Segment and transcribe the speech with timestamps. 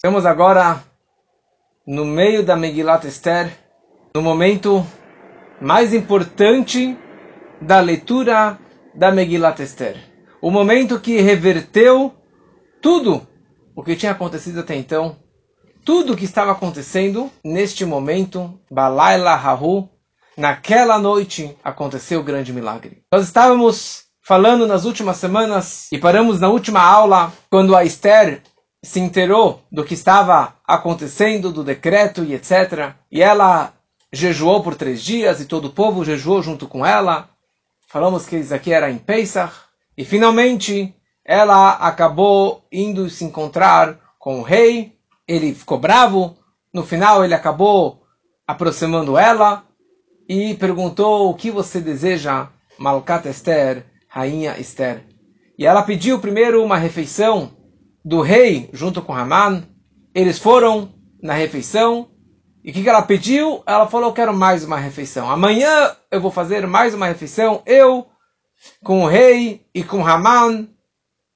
[0.00, 0.80] Estamos agora
[1.84, 3.50] no meio da Megilat Esther,
[4.14, 4.86] no momento
[5.60, 6.96] mais importante
[7.60, 8.60] da leitura
[8.94, 9.96] da Megilat Esther.
[10.40, 12.14] O momento que reverteu
[12.80, 13.26] tudo
[13.74, 15.16] o que tinha acontecido até então,
[15.84, 19.90] tudo o que estava acontecendo neste momento, Balaila Hahu,
[20.36, 23.02] naquela noite aconteceu o grande milagre.
[23.12, 28.44] Nós estávamos falando nas últimas semanas e paramos na última aula quando a Esther
[28.82, 32.94] se inteirou do que estava acontecendo, do decreto e etc.
[33.10, 33.72] E ela
[34.12, 37.28] jejuou por três dias e todo o povo jejuou junto com ela.
[37.88, 39.52] Falamos que isso aqui era em Pesach.
[39.96, 40.94] E finalmente
[41.24, 44.96] ela acabou indo se encontrar com o rei.
[45.26, 46.36] Ele ficou bravo.
[46.72, 48.02] No final ele acabou
[48.46, 49.64] aproximando ela
[50.28, 55.04] e perguntou o que você deseja, Malkat Esther, rainha Esther.
[55.58, 57.57] E ela pediu primeiro uma refeição
[58.04, 59.64] do rei junto com Haman.
[60.14, 62.10] Eles foram na refeição.
[62.64, 63.62] E o que, que ela pediu?
[63.66, 65.30] Ela falou: Quero mais uma refeição.
[65.30, 68.06] Amanhã eu vou fazer mais uma refeição, eu
[68.82, 70.68] com o rei e com Haman.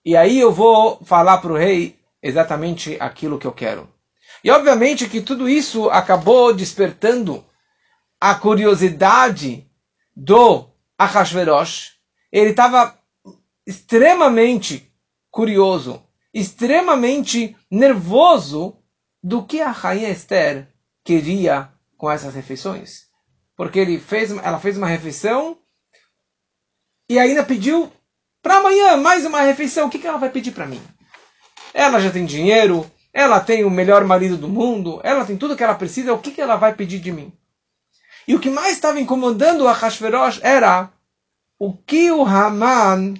[0.05, 3.89] E aí eu vou falar para o rei exatamente aquilo que eu quero.
[4.43, 7.45] E obviamente que tudo isso acabou despertando
[8.21, 9.67] a curiosidade
[10.15, 10.69] do
[10.99, 11.93] Ahasverosh.
[12.33, 12.97] Ele estava
[13.67, 14.93] extremamente
[15.31, 16.03] curioso
[16.33, 18.77] extremamente nervoso
[19.23, 20.69] do que a rainha Esther
[21.05, 23.07] queria com essas refeições.
[23.57, 25.59] Porque ele fez, ela fez uma refeição
[27.09, 27.93] e ainda pediu
[28.43, 29.87] para amanhã mais uma refeição.
[29.87, 30.83] O que, que ela vai pedir para mim?
[31.75, 35.63] Ela já tem dinheiro, ela tem o melhor marido do mundo, ela tem tudo que
[35.63, 36.13] ela precisa.
[36.13, 37.33] O que, que ela vai pedir de mim?
[38.27, 40.91] E o que mais estava incomodando a Hashverosh era
[41.59, 43.15] o que o Haman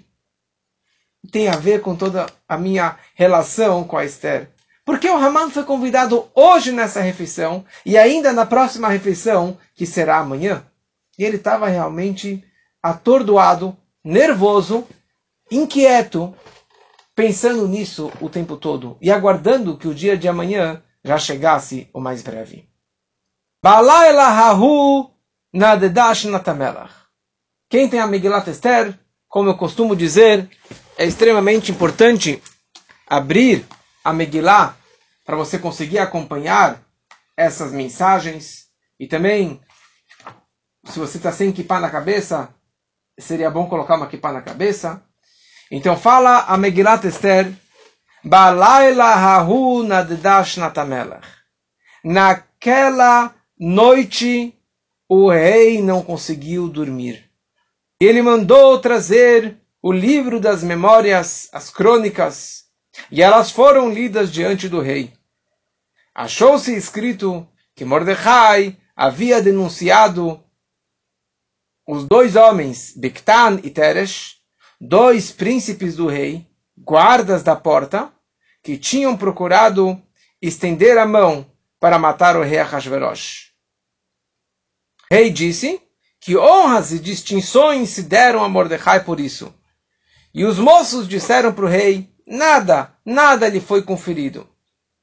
[1.33, 4.51] tem a ver com toda a minha relação com a Esther.
[4.85, 10.19] Porque o Haman foi convidado hoje nessa refeição e ainda na próxima refeição, que será
[10.19, 10.63] amanhã.
[11.19, 12.45] E ele estava realmente
[12.83, 14.87] atordoado, nervoso,
[15.51, 16.35] inquieto,
[17.15, 22.01] pensando nisso o tempo todo e aguardando que o dia de amanhã já chegasse o
[22.01, 22.69] mais breve.
[27.71, 28.99] Quem tem a Megillat Esther,
[29.29, 30.51] como eu costumo dizer,
[30.97, 32.43] é extremamente importante
[33.07, 33.67] abrir
[34.05, 34.77] a Megillah
[35.25, 36.83] para você conseguir acompanhar
[37.37, 38.67] essas mensagens.
[38.99, 39.61] E também,
[40.85, 42.55] se você está sem kippah na cabeça,
[43.19, 45.03] seria bom colocar uma kippah na cabeça.
[45.71, 47.53] Então fala a Megillat Esther,
[48.25, 51.27] Balayla hahu natamelach.
[52.05, 54.55] Naquela noite,
[55.09, 57.31] o rei não conseguiu dormir.
[58.01, 62.67] Ele mandou trazer o livro das memórias, as crônicas,
[63.11, 65.13] e elas foram lidas diante do rei.
[66.15, 70.43] Achou-se escrito que Mordecai havia denunciado
[71.85, 74.37] os dois homens, Bictan e Teresh,
[74.81, 76.47] dois príncipes do rei,
[76.79, 78.13] guardas da porta,
[78.63, 80.01] que tinham procurado
[80.41, 81.51] estender a mão
[81.81, 83.51] para matar o rei Ahasverosh.
[85.11, 85.83] Rei disse
[86.21, 89.53] que honras e distinções se deram a Mordecai por isso.
[90.35, 94.49] E os moços disseram para o rei: Nada, nada lhe foi conferido.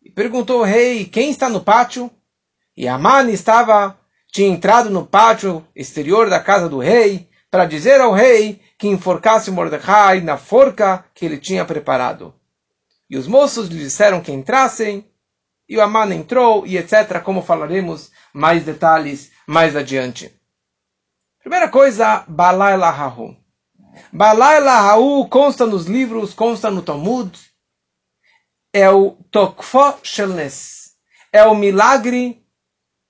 [0.01, 2.09] E perguntou o rei: Quem está no pátio?
[2.75, 3.99] E Amani estava,
[4.31, 9.51] tinha entrado no pátio exterior da casa do rei para dizer ao rei que enforcasse
[9.51, 12.33] Mordecai na forca que ele tinha preparado.
[13.09, 15.05] E os moços lhe disseram que entrassem,
[15.67, 20.33] e o Aman entrou, e etc., como falaremos mais detalhes mais adiante.
[21.39, 23.35] Primeira coisa, Balai Lahahu.
[24.11, 27.31] Balai Lahaú consta nos livros, consta no Talmud.
[28.73, 30.91] É o Tokfo Shelnes.
[31.31, 32.43] É o milagre,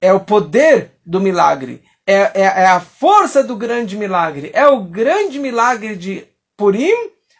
[0.01, 1.84] é o poder do milagre.
[2.06, 4.51] É, é, é a força do grande milagre.
[4.53, 6.94] É o grande milagre de Purim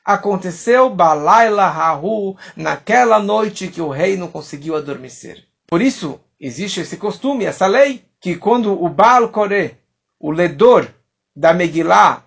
[0.03, 5.45] aconteceu Balai Lahaú naquela noite que o rei não conseguiu adormecer.
[5.67, 9.77] Por isso, existe esse costume, essa lei, que quando o Baal Koré,
[10.19, 10.88] o ledor
[11.36, 12.24] da Megillah,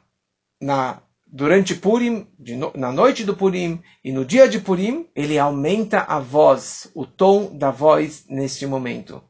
[0.63, 6.05] na durante Purim, no, na noite do Purim e no dia de Purim, ele aumenta
[6.07, 9.23] a voz, o tom da voz neste momento.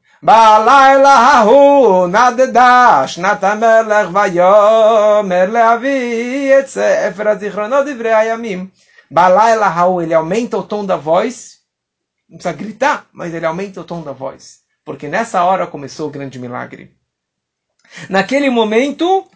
[10.01, 11.59] ele aumenta o tom da voz,
[12.29, 16.13] não precisa gritar, mas ele aumenta o tom da voz, porque nessa hora começou o
[16.13, 16.97] grande milagre.
[18.09, 19.29] Naquele momento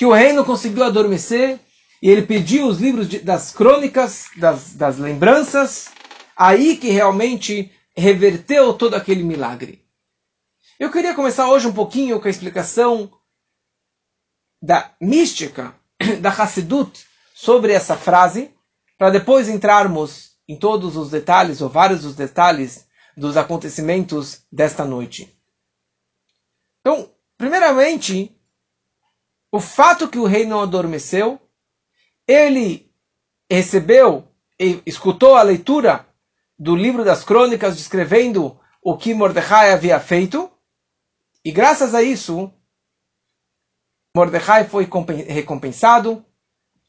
[0.00, 1.60] que o reino conseguiu adormecer,
[2.00, 5.90] e ele pediu os livros de, das crônicas, das, das lembranças,
[6.34, 9.84] aí que realmente reverteu todo aquele milagre.
[10.78, 13.12] Eu queria começar hoje um pouquinho com a explicação
[14.62, 15.74] da mística
[16.22, 17.04] da Hassidut
[17.34, 18.54] sobre essa frase,
[18.96, 25.30] para depois entrarmos em todos os detalhes, ou vários dos detalhes, dos acontecimentos desta noite.
[26.80, 28.34] Então, primeiramente,
[29.52, 31.40] o fato que o rei não adormeceu,
[32.26, 32.92] ele
[33.50, 36.06] recebeu e escutou a leitura
[36.58, 40.50] do livro das crônicas descrevendo o que Mordecai havia feito,
[41.44, 42.52] e graças a isso,
[44.14, 44.88] Mordecai foi
[45.26, 46.24] recompensado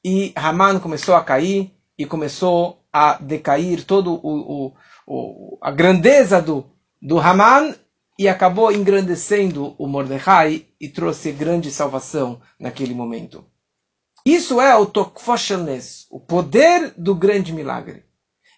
[0.04, 4.76] e Haman começou a cair e começou a decair todo o, o,
[5.08, 6.66] o, a grandeza do,
[7.02, 7.76] do Haman
[8.22, 13.44] e acabou engrandecendo o Mordecai e trouxe grande salvação naquele momento.
[14.24, 18.06] Isso é o Tokfoshelnes, o poder do grande milagre.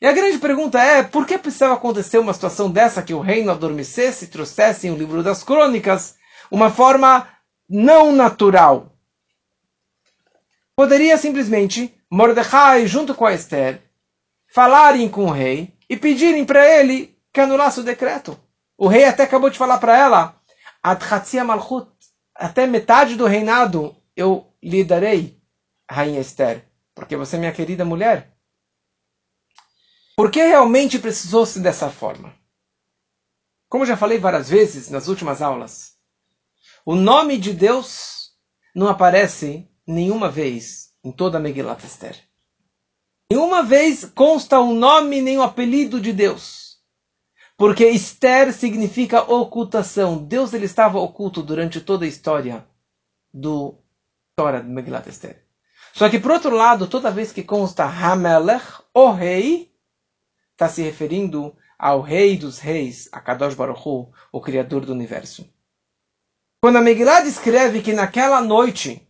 [0.01, 3.51] E a grande pergunta é, por que precisava acontecer uma situação dessa que o reino
[3.51, 6.15] adormecesse e trouxesse o livro das crônicas
[6.51, 7.25] uma forma
[7.69, 8.97] não natural?
[10.75, 13.81] Poderia simplesmente Mordecai, junto com a Esther,
[14.45, 18.37] falarem com o rei e pedirem para ele que anulasse o decreto.
[18.77, 20.41] O rei até acabou de falar para ela,
[21.45, 21.91] Malchut,
[22.35, 25.41] até metade do reinado eu lhe darei,
[25.89, 28.35] rainha Esther, porque você é minha querida mulher.
[30.15, 32.33] Por que realmente precisou-se dessa forma?
[33.67, 35.97] Como já falei várias vezes nas últimas aulas,
[36.85, 38.33] o nome de Deus
[38.75, 42.17] não aparece nenhuma vez em toda a Megillat Esther.
[43.31, 46.62] Nenhuma vez consta um nome nem o um apelido de Deus.
[47.57, 50.17] Porque Esther significa ocultação.
[50.17, 52.67] Deus ele estava oculto durante toda a história
[53.33, 53.77] do
[54.35, 55.43] Torah de Megillat Esther.
[55.93, 59.71] Só que, por outro lado, toda vez que consta Hamelech, o rei,
[60.51, 65.47] está se referindo ao rei dos reis, a Kadosh Baruch Hu, o criador do universo.
[66.61, 69.07] Quando a Megillah descreve que naquela noite,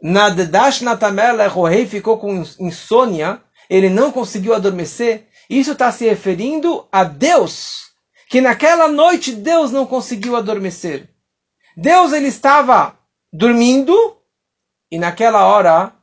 [0.00, 5.28] Naddash Natamelech, o rei ficou com insônia, ele não conseguiu adormecer,
[5.58, 7.92] isso está se referindo a Deus,
[8.28, 11.10] que naquela noite Deus não conseguiu adormecer.
[11.76, 12.98] Deus ele estava
[13.32, 13.94] dormindo
[14.90, 15.94] e naquela hora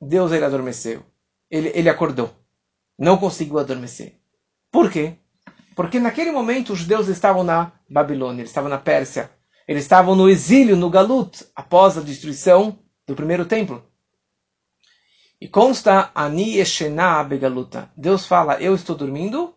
[0.00, 1.04] Deus ele adormeceu.
[1.50, 2.34] Ele, ele acordou
[2.98, 4.14] não conseguiu adormecer.
[4.70, 5.16] Por quê?
[5.74, 9.30] Porque naquele momento os judeus estavam na Babilônia, eles estavam na Pérsia,
[9.68, 13.85] eles estavam no exílio, no Galut, após a destruição do primeiro templo.
[15.40, 17.92] E consta Ani Eshená Begaluta.
[17.96, 19.54] Deus fala, eu estou dormindo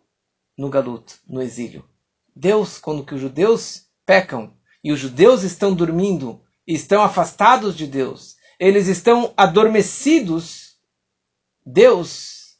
[0.58, 1.88] no Galut, no exílio.
[2.36, 4.54] Deus, quando que os judeus pecam
[4.84, 10.78] e os judeus estão dormindo, estão afastados de Deus, eles estão adormecidos,
[11.66, 12.58] Deus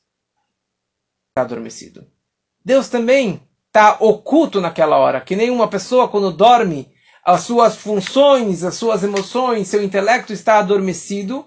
[1.30, 2.08] está adormecido.
[2.64, 6.92] Deus também está oculto naquela hora, que nenhuma pessoa quando dorme,
[7.26, 11.46] as suas funções, as suas emoções, seu intelecto está adormecido,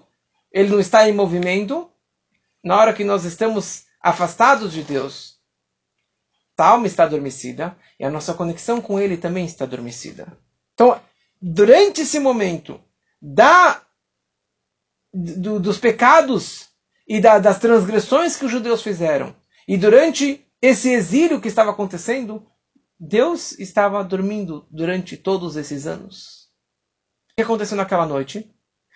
[0.53, 1.89] ele não está em movimento.
[2.63, 5.39] Na hora que nós estamos afastados de Deus,
[6.57, 10.37] a alma está adormecida e a nossa conexão com Ele também está adormecida.
[10.73, 11.01] Então,
[11.41, 12.79] durante esse momento
[13.21, 13.81] da,
[15.13, 16.69] do, dos pecados
[17.07, 19.35] e da, das transgressões que os judeus fizeram,
[19.67, 22.47] e durante esse exílio que estava acontecendo,
[22.97, 26.49] Deus estava dormindo durante todos esses anos.
[27.31, 28.49] O que aconteceu naquela noite?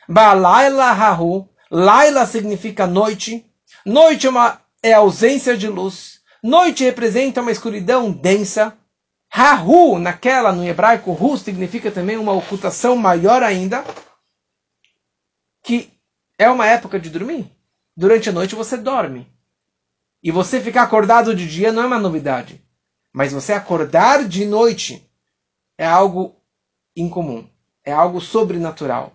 [0.07, 1.47] Balaila Rahu.
[1.69, 3.45] Laila significa noite.
[3.85, 6.21] Noite é, uma, é ausência de luz.
[6.41, 8.77] Noite representa uma escuridão densa.
[9.29, 13.83] Rahu, naquela, no hebraico, Hu significa também uma ocultação maior ainda.
[15.61, 15.91] Que
[16.37, 17.51] é uma época de dormir.
[17.95, 19.27] Durante a noite você dorme.
[20.23, 22.63] E você ficar acordado de dia não é uma novidade.
[23.11, 25.09] Mas você acordar de noite
[25.77, 26.35] é algo
[26.95, 27.47] incomum.
[27.83, 29.11] É algo sobrenatural.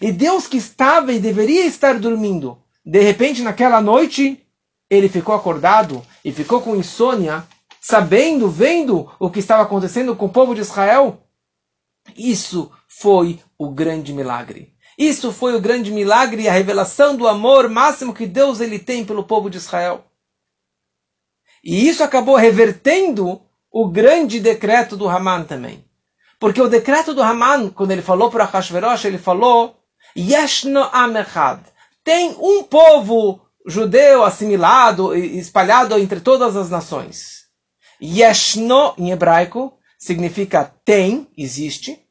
[0.00, 4.44] E Deus que estava e deveria estar dormindo, de repente naquela noite,
[4.88, 7.46] ele ficou acordado e ficou com insônia,
[7.80, 11.22] sabendo, vendo o que estava acontecendo com o povo de Israel.
[12.16, 14.74] Isso foi o grande milagre.
[14.98, 19.04] Isso foi o grande milagre e a revelação do amor máximo que Deus ele tem
[19.04, 20.04] pelo povo de Israel.
[21.62, 25.84] E isso acabou revertendo o grande decreto do Haman também.
[26.38, 29.80] Porque o decreto do Haman, quando ele falou para Hashverosh, ele falou:
[30.16, 31.62] Yeshno Amechad.
[32.04, 37.46] Tem um povo judeu assimilado e espalhado entre todas as nações.
[38.00, 42.06] Yeshno, em hebraico, significa tem, existe.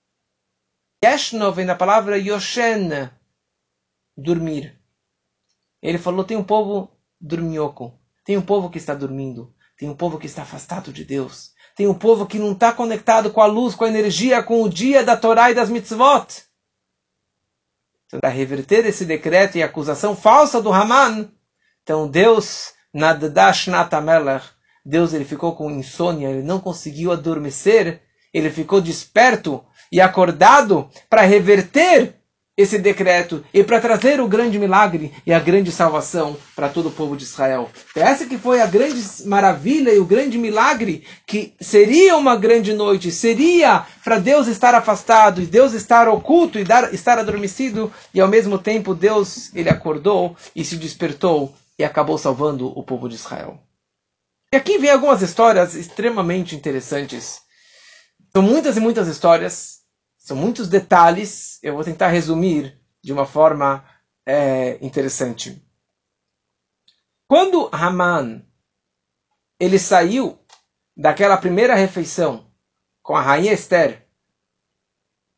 [1.04, 3.10] Yeshno vem da palavra Yoshen,
[4.18, 4.80] dormir.
[5.82, 6.92] Ele falou: tem um povo
[7.22, 8.00] dorminhoco.
[8.26, 9.54] Tem um povo que está dormindo.
[9.78, 11.52] Tem um povo que está afastado de Deus.
[11.76, 14.70] Tem um povo que não está conectado com a luz, com a energia, com o
[14.70, 16.44] dia da Torá e das mitzvot.
[18.08, 21.30] Então, para reverter esse decreto e acusação falsa do Haman,
[21.84, 23.68] então Deus, Naddash
[24.86, 28.02] Deus ele ficou com insônia, ele não conseguiu adormecer,
[28.34, 32.16] ele ficou desperto e acordado para reverter
[32.58, 36.92] esse decreto e para trazer o grande milagre e a grande salvação para todo o
[36.92, 37.70] povo de Israel.
[37.94, 43.12] Essa que foi a grande maravilha e o grande milagre que seria uma grande noite,
[43.12, 48.28] seria para Deus estar afastado e Deus estar oculto e dar, estar adormecido e ao
[48.30, 53.60] mesmo tempo Deus ele acordou e se despertou e acabou salvando o povo de Israel.
[54.54, 57.42] E aqui vem algumas histórias extremamente interessantes.
[58.32, 59.85] São muitas e muitas histórias
[60.26, 63.88] são muitos detalhes, eu vou tentar resumir de uma forma
[64.26, 65.64] é, interessante.
[67.28, 68.44] Quando Haman
[69.60, 70.44] ele saiu
[70.98, 72.52] daquela primeira refeição
[73.04, 74.10] com a rainha Esther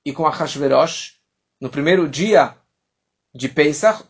[0.05, 1.19] e com a Hashverosh,
[1.59, 2.57] no primeiro dia
[3.35, 4.05] de Pesach,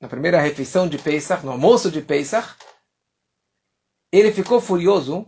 [0.00, 2.56] na primeira refeição de Pesach, no almoço de Pesach,
[4.10, 5.24] ele ficou furioso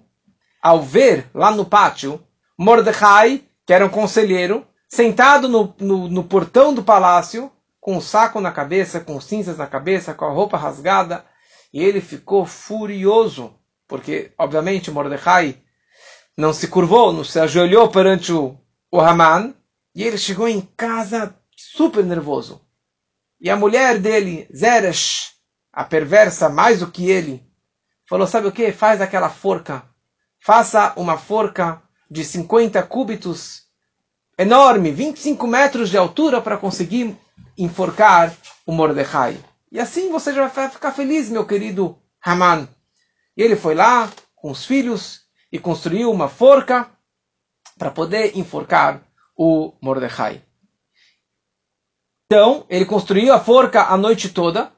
[0.61, 2.21] ao ver lá no pátio
[2.59, 8.41] Mordecai, que era um conselheiro, sentado no, no, no portão do palácio, com um saco
[8.41, 11.25] na cabeça, com cinzas na cabeça, com a roupa rasgada,
[11.73, 13.55] e ele ficou furioso,
[13.87, 15.63] porque, obviamente, Mordecai
[16.37, 18.57] não se curvou, não se ajoelhou perante o,
[18.91, 19.55] o Haman,
[19.95, 22.61] e ele chegou em casa super nervoso.
[23.41, 25.35] E a mulher dele, Zeresh,
[25.73, 27.47] a perversa mais do que ele,
[28.09, 28.73] falou: Sabe o que?
[28.73, 29.85] Faz aquela forca.
[30.41, 33.68] Faça uma forca de 50 cúbitos
[34.39, 37.19] enorme, 25 metros de altura, para conseguir
[37.57, 38.33] enforcar
[38.65, 39.37] o Mordecai.
[39.71, 42.69] E assim você já vai ficar feliz, meu querido Haman.
[43.37, 46.89] E ele foi lá com os filhos e construiu uma forca
[47.77, 49.03] para poder enforcar
[49.37, 50.43] o Mordecai.
[52.27, 54.73] Então, ele construiu a forca a noite toda.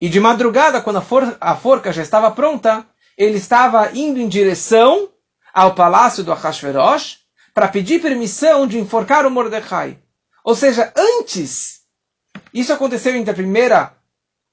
[0.00, 2.86] E de madrugada, quando a, for a forca já estava pronta,
[3.18, 5.10] ele estava indo em direção
[5.52, 7.19] ao palácio do Ahasverosh
[7.60, 10.02] para pedir permissão de enforcar o Mordecai.
[10.42, 11.82] Ou seja, antes,
[12.54, 13.94] isso aconteceu entre a primeira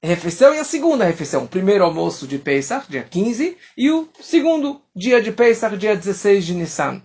[0.02, 1.44] refeição e a segunda refeição.
[1.44, 6.44] O primeiro almoço de Pesach, dia 15, e o segundo dia de Pesach, dia 16
[6.44, 7.02] de Nissan.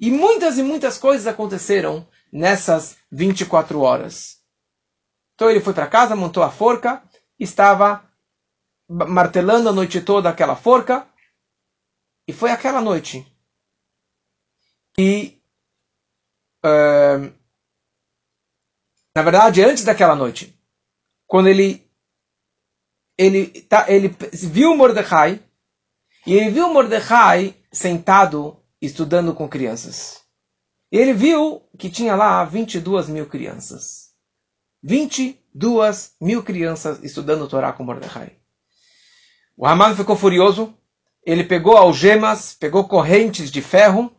[0.00, 4.38] E muitas e muitas coisas aconteceram nessas 24 horas.
[5.36, 7.04] Então ele foi para casa, montou a forca,
[7.38, 8.02] estava
[8.90, 11.06] martelando a noite toda aquela forca,
[12.26, 13.24] e foi aquela noite
[14.98, 15.40] e,
[16.66, 17.32] uh,
[19.14, 20.58] na verdade, antes daquela noite,
[21.24, 21.86] quando ele
[23.16, 25.42] ele, tá, ele viu Mordecai
[26.26, 30.20] e ele viu Mordecai sentado estudando com crianças.
[30.90, 34.12] E ele viu que tinha lá 22 mil crianças.
[34.82, 38.36] 22 mil crianças estudando Torá com Mordecai.
[39.56, 40.74] O Haman ficou furioso.
[41.24, 44.17] Ele pegou algemas, pegou correntes de ferro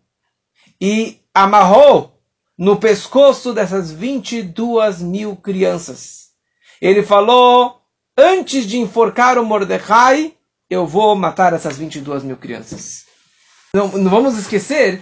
[0.80, 2.20] e amarrou
[2.58, 6.30] no pescoço dessas 22 mil crianças.
[6.82, 7.82] Ele falou:
[8.18, 10.34] antes de enforcar o Mordecai,
[10.70, 13.06] eu vou matar essas 22 mil crianças.
[13.74, 15.02] Não, não vamos esquecer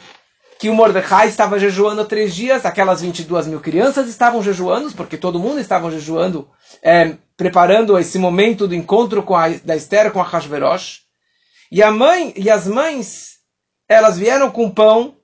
[0.60, 5.39] que o Mordecai estava jejuando três dias, aquelas 22 mil crianças estavam jejuando, porque todo
[5.39, 6.50] mundo estava jejuando,
[6.81, 11.01] é, preparando esse momento do encontro com a, da Esther com a Hashverosh.
[11.72, 13.38] E a mãe e as mães,
[13.88, 15.16] elas vieram com pão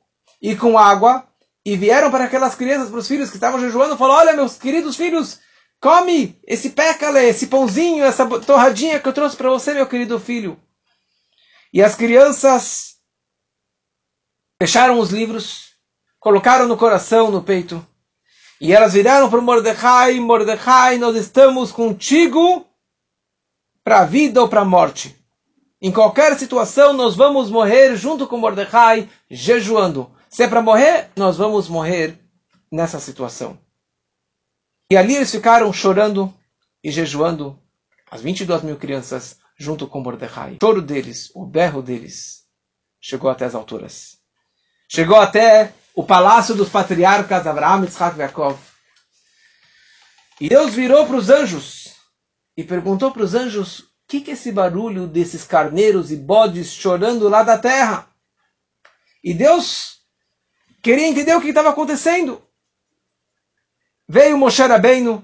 [0.44, 1.26] e com água,
[1.66, 4.98] e vieram para aquelas crianças, para os filhos que estavam jejuando, falaram, olha meus queridos
[4.98, 5.40] filhos,
[5.80, 10.60] come esse pécale, esse pãozinho, essa torradinha que eu trouxe para você, meu querido filho.
[11.72, 12.98] E as crianças
[14.62, 15.70] fecharam os livros,
[16.20, 17.86] colocaram no coração, no peito,
[18.60, 22.68] e elas viraram para Mordecai, Mordecai, nós estamos contigo
[23.82, 25.18] para a vida ou para a morte.
[25.82, 30.13] Em qualquer situação, nós vamos morrer junto com Mordecai, jejuando.
[30.34, 32.20] Se é para morrer, nós vamos morrer
[32.72, 33.56] nessa situação.
[34.92, 36.34] E ali eles ficaram chorando
[36.84, 37.62] e jejuando,
[38.10, 40.54] as 22 mil crianças, junto com Mordecai.
[40.54, 42.48] O choro deles, o berro deles,
[43.00, 44.18] chegou até as alturas.
[44.90, 48.58] Chegou até o palácio dos patriarcas Abraham, e Jacob.
[50.42, 51.94] E Deus virou para os anjos
[52.58, 56.74] e perguntou para os anjos: o que, que é esse barulho desses carneiros e bodes
[56.74, 58.08] chorando lá da terra?
[59.24, 60.02] E Deus
[60.84, 62.42] queria entender o que estava acontecendo.
[64.08, 65.24] Veio Moshe Rabbeinu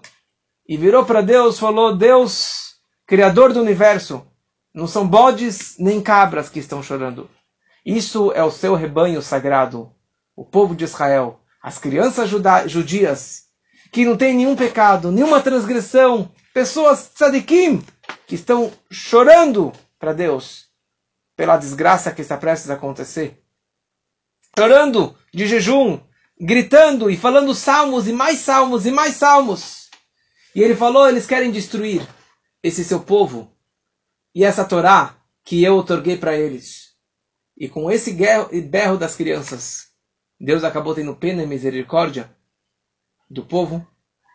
[0.68, 4.26] e virou para Deus, falou: Deus, Criador do universo,
[4.74, 7.30] Não são bodes nem cabras que estão chorando.
[7.86, 9.92] Isso é o seu rebanho sagrado,
[10.36, 12.30] o povo de Israel, as crianças
[12.68, 13.46] judias,
[13.92, 17.84] que não têm nenhum pecado, nenhuma transgressão, pessoas tzadikim,
[18.28, 20.70] que estão chorando para Deus
[21.36, 23.44] pela desgraça que está prestes a acontecer.
[24.60, 26.02] Chorando de jejum,
[26.38, 29.90] gritando e falando salmos e mais salmos e mais salmos.
[30.54, 32.06] E ele falou: eles querem destruir
[32.62, 33.56] esse seu povo
[34.36, 36.90] e essa Torá que eu otorguei para eles.
[37.58, 39.92] E com esse berro das crianças,
[40.38, 42.30] Deus acabou tendo pena e misericórdia
[43.30, 43.88] do povo.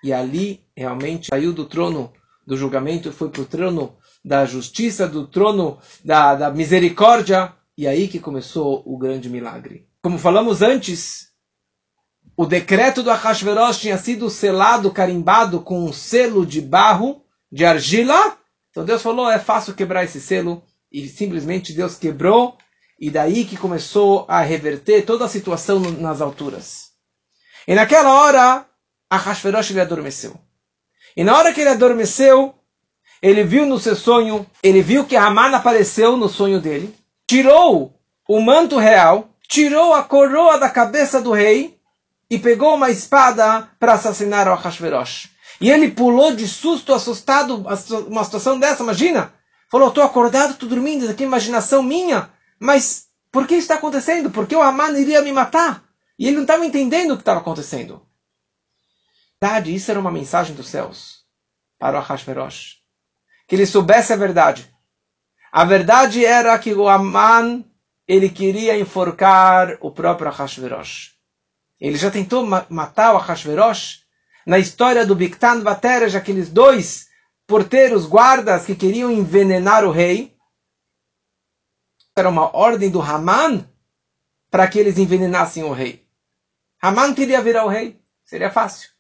[0.03, 2.11] E ali realmente saiu do trono
[2.47, 7.53] do julgamento, foi para o trono da justiça, do trono da, da misericórdia.
[7.77, 9.87] E aí que começou o grande milagre.
[10.05, 11.29] Como falamos antes,
[12.37, 18.37] o decreto do Ahasverosh tinha sido selado, carimbado com um selo de barro, de argila.
[18.69, 20.63] Então Deus falou, é fácil quebrar esse selo.
[20.93, 22.59] E simplesmente Deus quebrou.
[23.01, 26.91] E daí que começou a reverter toda a situação nas alturas.
[27.67, 28.67] E naquela hora,
[29.09, 30.39] Ahasverosh ele adormeceu.
[31.17, 32.55] E na hora que ele adormeceu,
[33.23, 36.95] ele viu no seu sonho, ele viu que Haman apareceu no sonho dele,
[37.27, 41.79] tirou o manto real, tirou a coroa da cabeça do rei
[42.31, 45.31] e pegou uma espada para assassinar o Ahasverosh.
[45.61, 47.65] E ele pulou de susto, assustado,
[48.09, 49.33] uma situação dessa, imagina.
[49.71, 52.31] Falou, estou acordado, estou dormindo, isso aqui é imaginação minha.
[52.59, 54.31] Mas por que está acontecendo?
[54.31, 55.85] Porque o Haman iria me matar.
[56.19, 58.05] E ele não estava entendendo o que estava acontecendo.
[59.41, 61.25] Verdade, isso era uma mensagem dos céus
[61.79, 62.85] para o Ahasverosh
[63.47, 64.73] que ele soubesse a verdade.
[65.53, 67.65] A verdade era que o Aman
[68.07, 71.15] ele queria enforcar o próprio Ahashverosh.
[71.81, 74.05] Ele já tentou ma matar o Ahashverosh
[74.47, 77.09] na história do Biktan Vaterej, aqueles dois
[77.47, 80.37] porteiros, guardas que queriam envenenar o rei.
[82.17, 83.69] Era uma ordem do Haman
[84.51, 86.07] para que eles envenenassem o rei.
[86.81, 88.91] Haman queria virar o rei, seria fácil.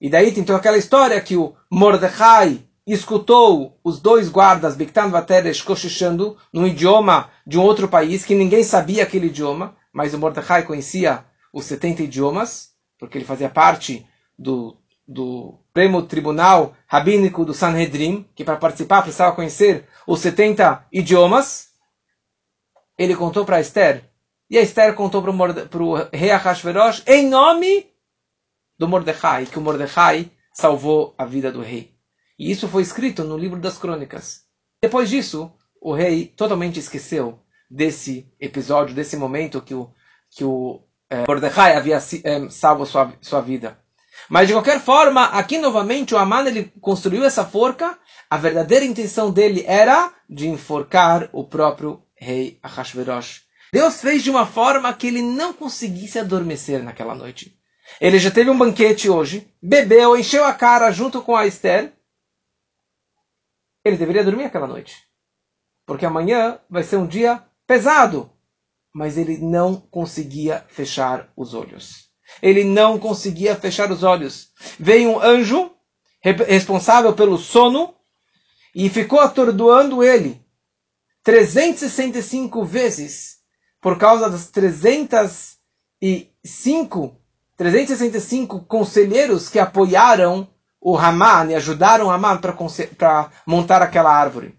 [0.00, 6.36] E daí tentou aquela história que o Mordecai escutou os dois guardas Biktan Vateresh cochichando
[6.52, 11.24] num idioma de um outro país que ninguém sabia aquele idioma, mas o Mordecai conhecia
[11.52, 14.06] os 70 idiomas, porque ele fazia parte
[14.38, 14.76] do,
[15.06, 21.70] do Supremo Tribunal Rabínico do Sanhedrin, que para participar precisava conhecer os 70 idiomas.
[22.98, 24.04] Ele contou para Esther,
[24.50, 27.88] e a Esther contou para o rei Ahashverosh em nome
[28.76, 31.89] do Mordecai, que o Mordecai salvou a vida do rei.
[32.40, 34.44] E isso foi escrito no livro das crônicas.
[34.82, 37.38] Depois disso, o rei totalmente esqueceu
[37.70, 39.90] desse episódio, desse momento que o,
[40.30, 43.78] que o é, Mordecai havia é, salvo sua, sua vida.
[44.26, 47.98] Mas de qualquer forma, aqui novamente o Aman ele construiu essa forca.
[48.30, 53.42] A verdadeira intenção dele era de enforcar o próprio rei Ahashverosh.
[53.70, 57.54] Deus fez de uma forma que ele não conseguisse adormecer naquela noite.
[58.00, 61.92] Ele já teve um banquete hoje, bebeu, encheu a cara junto com a Esther,
[63.84, 65.04] ele deveria dormir aquela noite.
[65.86, 68.30] Porque amanhã vai ser um dia pesado.
[68.92, 72.10] Mas ele não conseguia fechar os olhos.
[72.42, 74.50] Ele não conseguia fechar os olhos.
[74.78, 75.74] Veio um anjo
[76.22, 77.94] responsável pelo sono
[78.74, 80.44] e ficou atordoando ele
[81.22, 83.38] 365 vezes
[83.80, 87.16] por causa das 305
[87.56, 94.58] 365 conselheiros que apoiaram o Haman e ajudaram o Haman para montar aquela árvore.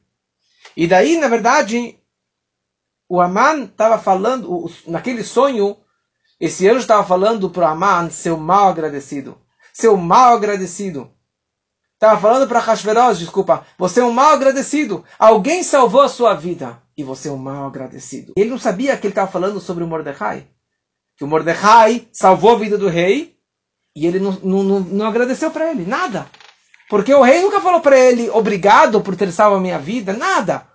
[0.77, 1.97] E daí, na verdade,
[3.10, 5.77] o Haman estava falando, naquele sonho,
[6.39, 9.38] esse anjo estava falando para o Haman, seu mal agradecido.
[9.73, 11.12] Seu mal agradecido.
[11.93, 15.05] Estava falando para Hashverosh, desculpa, você é um mal agradecido.
[15.19, 18.34] Alguém salvou a sua vida e você é um mal agradecido.
[18.36, 20.47] Ele não sabia que ele estava falando sobre o Mordecai.
[21.15, 23.38] Que o Mordecai salvou a vida do rei
[23.95, 26.27] e ele não, não, não, agradeceu para ele, nada.
[26.89, 30.67] Porque o rei nunca falou para ele, obrigado por ter salvo a minha vida, nada.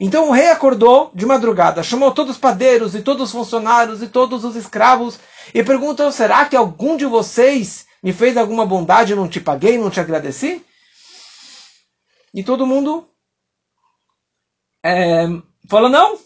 [0.00, 4.08] Então o rei acordou de madrugada, chamou todos os padeiros e todos os funcionários e
[4.08, 5.18] todos os escravos
[5.52, 9.76] e perguntou: será que algum de vocês me fez alguma bondade e não te paguei,
[9.76, 10.64] não te agradeci?
[12.32, 13.08] E todo mundo
[14.84, 15.26] é,
[15.68, 16.18] falou: não,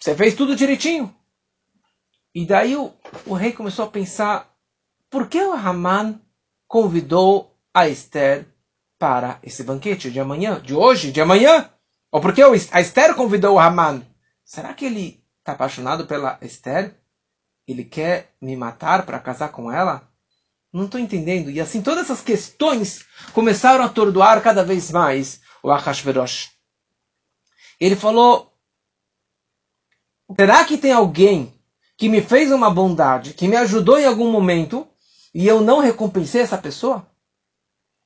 [0.00, 1.14] você fez tudo direitinho.
[2.34, 2.92] E daí o,
[3.26, 4.47] o rei começou a pensar:
[5.10, 6.20] por que o Haman
[6.66, 8.46] convidou a Esther
[8.98, 11.70] para esse banquete de amanhã, de hoje, de amanhã?
[12.10, 14.02] Ou por que a Esther convidou o Haman?
[14.44, 16.94] Será que ele está apaixonado pela Esther?
[17.66, 20.08] Ele quer me matar para casar com ela?
[20.72, 21.50] Não estou entendendo.
[21.50, 26.50] E assim, todas essas questões começaram a atordoar cada vez mais o Ahashverosh.
[27.78, 28.54] Ele falou:
[30.38, 31.54] Será que tem alguém
[31.96, 34.87] que me fez uma bondade, que me ajudou em algum momento,
[35.34, 37.06] e eu não recompensei essa pessoa?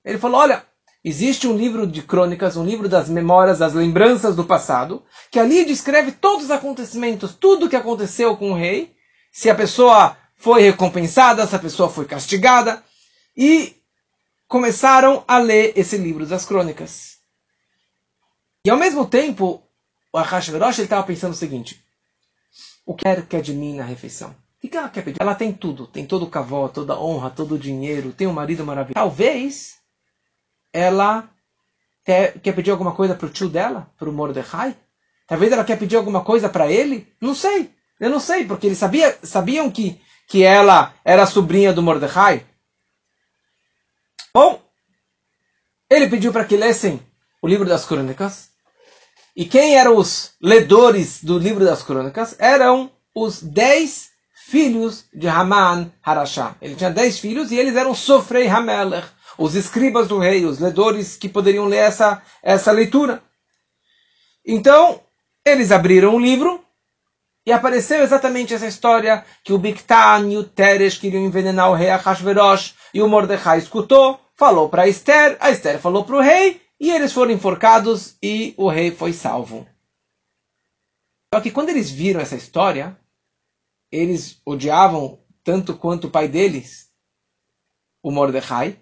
[0.04, 0.64] Ele falou: Olha,
[1.04, 5.64] existe um livro de crônicas, um livro das memórias, das lembranças do passado, que ali
[5.64, 8.94] descreve todos os acontecimentos, tudo o que aconteceu com o rei,
[9.32, 12.82] se a pessoa foi recompensada, se a pessoa foi castigada,
[13.36, 13.76] e
[14.48, 17.18] começaram a ler esse livro das crônicas.
[18.64, 19.62] E ao mesmo tempo,
[20.12, 21.82] o Ahashverosh estava pensando o seguinte:
[22.84, 24.34] o que quer de mim na refeição?
[24.62, 25.20] O que ela quer pedir?
[25.20, 28.32] Ela tem tudo, tem todo o cavó, toda a honra, todo o dinheiro, tem um
[28.32, 28.94] marido maravilhoso.
[28.94, 29.78] Talvez
[30.72, 31.28] ela
[32.04, 34.76] quer, quer pedir alguma coisa para o tio dela, para o Mordecai?
[35.26, 37.12] Talvez ela quer pedir alguma coisa para ele?
[37.20, 37.74] Não sei.
[37.98, 42.46] Eu não sei, porque eles sabia, sabiam que, que ela era sobrinha do Mordecai.
[44.32, 44.62] Bom,
[45.90, 47.00] ele pediu para que lessem
[47.40, 48.50] o livro das crônicas.
[49.34, 52.36] E quem eram os ledores do livro das crônicas?
[52.38, 54.11] Eram os dez
[54.46, 56.56] filhos de Haman Harashá.
[56.60, 61.16] Ele tinha dez filhos e eles eram Sofrei Hamelech, os escribas do rei, os ledores
[61.16, 63.22] que poderiam ler essa, essa leitura.
[64.46, 65.00] Então,
[65.44, 66.64] eles abriram o livro
[67.46, 71.90] e apareceu exatamente essa história que o Biktan e o Teres queriam envenenar o rei
[71.90, 76.90] Ahashverosh e o Mordecai escutou, falou para Esther, a Esther falou para o rei e
[76.90, 79.66] eles foram enforcados e o rei foi salvo.
[81.32, 82.96] Só que quando eles viram essa história,
[83.92, 86.90] eles odiavam tanto quanto o pai deles,
[88.02, 88.78] o Mordecai.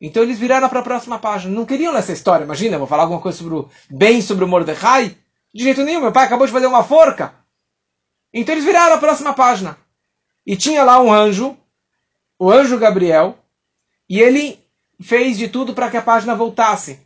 [0.00, 1.52] Então eles viraram para a próxima página.
[1.52, 2.44] Não queriam essa história.
[2.44, 5.16] Imagina, vou falar alguma coisa sobre o bem sobre o Mordecai.
[5.52, 7.34] De jeito nenhum, meu pai acabou de fazer uma forca.
[8.32, 9.76] Então eles viraram a próxima página.
[10.46, 11.56] E tinha lá um anjo,
[12.38, 13.38] o anjo Gabriel,
[14.08, 14.58] e ele
[15.00, 17.00] fez de tudo para que a página voltasse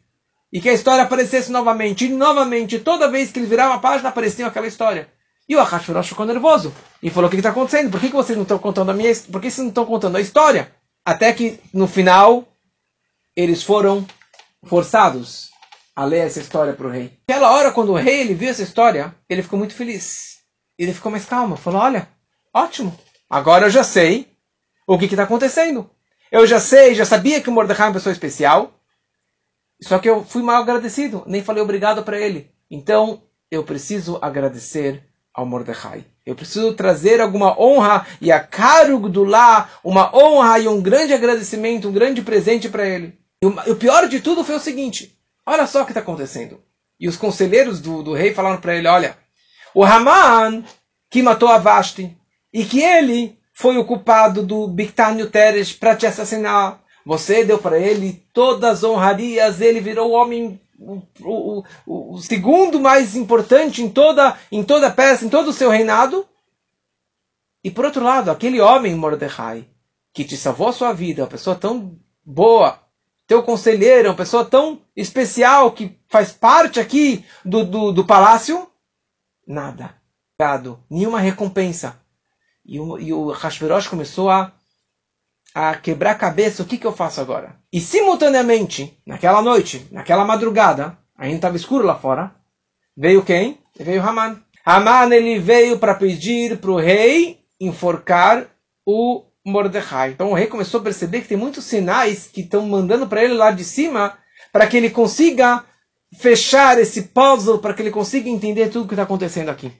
[0.53, 2.07] e que a história aparecesse novamente.
[2.07, 5.11] E novamente, toda vez que ele virava a página, aparecia aquela história.
[5.48, 7.90] E o Ahashverosh ficou nervoso e falou: O que está acontecendo?
[7.90, 10.16] Por que, que vocês não estão contando a minha Por que vocês não estão contando
[10.16, 10.74] a história?
[11.04, 12.46] Até que no final
[13.37, 14.06] eles foram
[14.64, 15.50] forçados
[15.94, 17.18] a ler essa história para o rei.
[17.28, 20.38] Aquela hora, quando o rei ele viu essa história, ele ficou muito feliz.
[20.78, 21.56] Ele ficou mais calmo.
[21.56, 22.09] Falou: Olha,
[22.52, 22.96] ótimo.
[23.30, 24.28] Agora eu já sei
[24.87, 25.88] o que está acontecendo.
[26.30, 28.72] Eu já sei, já sabia que o Mordecai é uma pessoa especial.
[29.80, 32.50] Só que eu fui mal agradecido, nem falei obrigado para ele.
[32.70, 35.06] Então, eu preciso agradecer
[35.37, 36.07] ao Mordecai.
[36.25, 41.12] Eu preciso trazer alguma honra e a cargo do lá, uma honra e um grande
[41.12, 43.16] agradecimento, um grande presente para ele.
[43.42, 46.59] E o, pior de tudo foi o seguinte: olha só o que está acontecendo.
[46.99, 49.16] E os conselheiros do, do rei falaram para ele: olha,
[49.75, 50.64] o Haman
[51.11, 52.16] que matou a Vashti
[52.53, 56.81] e que ele foi o culpado do Bictânio Teres para te assassinar.
[57.05, 62.81] Você deu para ele todas as honrarias, ele virou o homem o, o, o, segundo
[62.81, 66.27] mais importante em toda em toda a peça, em todo o seu reinado.
[67.65, 69.67] E por outro lado, aquele homem Mordecai
[70.12, 72.81] que te salvou a sua vida, uma pessoa tão boa,
[73.27, 78.67] teu conselheiro, uma pessoa tão especial que faz parte aqui do, do, do palácio,
[79.47, 79.95] nada,
[80.89, 82.01] nenhuma recompensa.
[82.65, 84.53] E o, e o Hashverosh começou a
[85.59, 87.57] a quebrar a cabeça, o que, que eu faço agora?
[87.73, 92.35] E simultaneamente, naquela noite, naquela madrugada, ainda estava escuro lá fora,
[92.95, 93.59] veio quem?
[93.75, 94.38] Veio Haman.
[94.66, 98.49] Haman ele veio para pedir para o rei enforcar
[98.85, 100.11] o Mordecai.
[100.11, 103.33] Então o rei começou a perceber que tem muitos sinais que estão mandando para ele
[103.33, 104.12] lá de cima
[104.53, 105.64] para que ele consiga
[106.19, 109.73] fechar esse puzzle, para que ele consiga entender tudo o que está acontecendo aqui.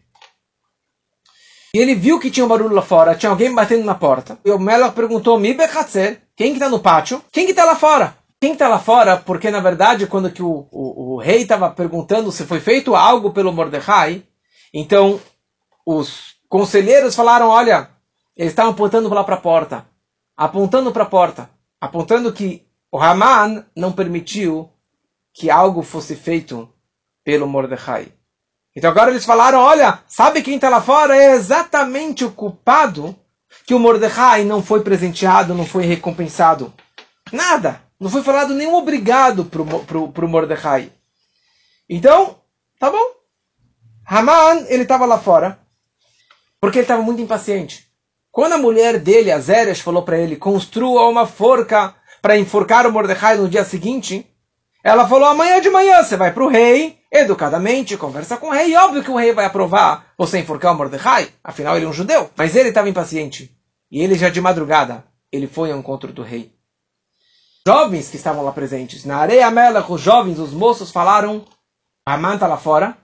[1.77, 4.39] E ele viu que tinha um barulho lá fora, tinha alguém batendo na porta.
[4.43, 7.23] E o Melach perguntou, Mi bechatzer, quem que está no pátio?
[7.31, 8.17] Quem que está lá fora?
[8.41, 9.19] Quem está lá fora?
[9.19, 13.31] Porque, na verdade, quando que o, o, o rei estava perguntando se foi feito algo
[13.31, 14.25] pelo Mordecai,
[14.73, 15.21] então
[15.85, 17.91] os conselheiros falaram, olha,
[18.35, 19.87] eles estavam apontando lá para a porta.
[20.35, 21.51] Apontando para a porta.
[21.79, 24.71] Apontando que o Haman não permitiu
[25.31, 26.67] que algo fosse feito
[27.23, 28.16] pelo Mordecai.
[28.77, 31.17] Então agora eles falaram: olha, sabe quem está lá fora?
[31.17, 33.17] É exatamente o culpado
[33.67, 36.73] que o Mordecai não foi presenteado, não foi recompensado.
[37.33, 37.81] Nada.
[37.99, 40.93] Não foi falado nenhum obrigado para pro, pro Mordecai.
[41.89, 42.37] Então,
[42.79, 43.17] tá bom.
[44.07, 45.59] Haman, ele estava lá fora,
[46.61, 47.87] porque ele estava muito impaciente.
[48.31, 52.93] Quando a mulher dele, a Zeresh, falou para ele, construa uma forca para enforcar o
[52.93, 54.27] Mordecai no dia seguinte,
[54.87, 58.73] ela falou, amanhã de manhã você vai para o rei educadamente, conversa com o rei.
[58.77, 62.31] Óbvio que o rei vai aprovar você enforcar o Mordecai, afinal ele é um judeu.
[62.37, 63.51] Mas ele estava impaciente.
[63.91, 66.55] E ele já de madrugada, ele foi ao encontro do rei.
[67.67, 71.45] Jovens que estavam lá presentes, na areia mela, os jovens, os moços falaram,
[72.07, 72.97] Amã está lá fora,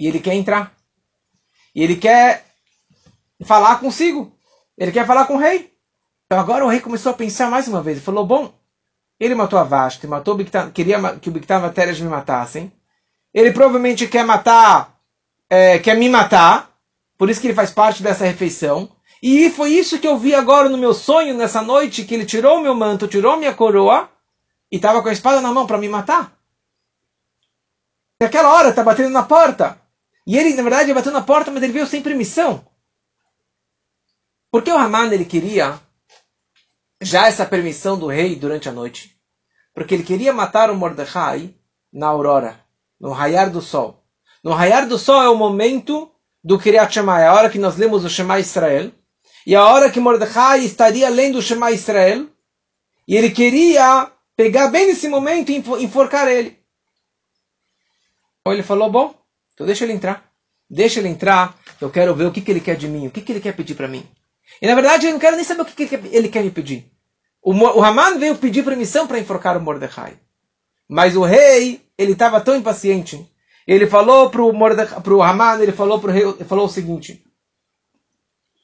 [0.00, 0.72] e ele quer entrar.
[1.74, 2.46] E ele quer
[3.44, 4.32] falar consigo.
[4.78, 5.70] Ele quer falar com o rei.
[6.24, 7.98] Então agora o rei começou a pensar mais uma vez.
[7.98, 8.57] Ele falou: Bom,
[9.18, 12.72] ele matou a Vashti, matou o Bictan, queria que o Bictava Teres me matassem.
[13.34, 14.96] Ele provavelmente quer matar,
[15.50, 16.70] é, quer me matar.
[17.16, 18.88] Por isso que ele faz parte dessa refeição.
[19.20, 22.60] E foi isso que eu vi agora no meu sonho nessa noite, que ele tirou
[22.60, 24.08] meu manto, tirou minha coroa
[24.70, 26.32] e estava com a espada na mão para me matar.
[28.20, 29.80] Naquela hora está batendo na porta.
[30.24, 32.64] E ele, na verdade, bateu na porta, mas ele veio sem permissão.
[34.50, 35.80] Porque o Haman ele queria
[37.00, 39.16] já essa permissão do rei durante a noite?
[39.74, 41.54] Porque ele queria matar o Mordecai
[41.92, 42.60] na aurora,
[43.00, 44.04] no raiar do sol.
[44.42, 46.10] No raiar do sol é o momento
[46.42, 48.92] do Kiryat Shema, é a hora que nós lemos o Shema Israel,
[49.46, 52.28] e a hora que Mordecai estaria lendo o Shema Israel,
[53.06, 56.58] e ele queria pegar bem nesse momento e enforcar ele.
[58.40, 59.14] Então ele falou, bom,
[59.52, 60.28] então deixa ele entrar.
[60.70, 63.22] Deixa ele entrar, eu quero ver o que, que ele quer de mim, o que,
[63.22, 64.06] que ele quer pedir para mim.
[64.60, 66.90] E na verdade eu não quero nem saber o que, que ele quer me pedir.
[67.42, 70.18] O, o Haman veio pedir permissão para enforcar o Mordecai.
[70.88, 73.30] Mas o rei, ele estava tão impaciente.
[73.66, 77.22] Ele falou para o Haman, ele falou para o rei, ele falou o seguinte: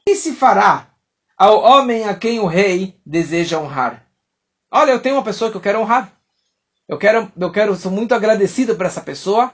[0.00, 0.90] O que se fará
[1.36, 4.06] ao homem a quem o rei deseja honrar?
[4.70, 6.12] Olha, eu tenho uma pessoa que eu quero honrar.
[6.88, 9.52] Eu quero, eu quero, sou muito agradecido por essa pessoa.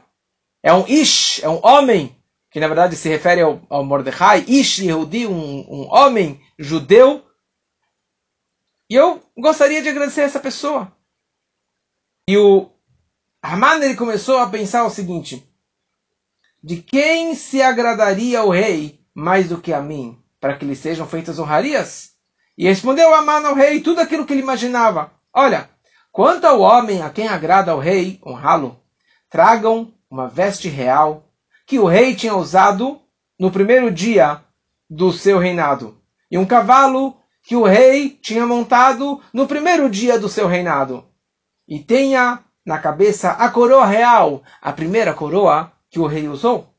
[0.62, 2.16] É um ish, é um homem
[2.50, 7.24] que na verdade se refere ao, ao Mordecai, Ish Yehudi, um, um homem judeu.
[8.88, 10.92] E eu gostaria de agradecer a essa pessoa.
[12.28, 12.70] E o
[13.40, 15.48] Haman ele começou a pensar o seguinte:
[16.62, 21.06] de quem se agradaria o rei mais do que a mim, para que lhe sejam
[21.06, 22.10] feitas honrarias?
[22.58, 25.12] E respondeu Haman ao rei tudo aquilo que ele imaginava.
[25.32, 25.70] Olha,
[26.10, 28.82] quanto ao homem a quem agrada ao rei honrá-lo,
[29.30, 31.29] tragam uma veste real
[31.70, 33.00] que o rei tinha usado
[33.38, 34.42] no primeiro dia
[34.90, 40.28] do seu reinado, e um cavalo que o rei tinha montado no primeiro dia do
[40.28, 41.04] seu reinado.
[41.68, 46.74] E tenha na cabeça a coroa real, a primeira coroa que o rei usou.